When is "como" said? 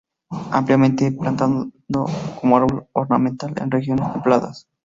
2.39-2.57